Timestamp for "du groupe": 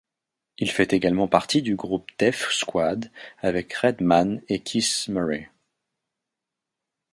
1.61-2.09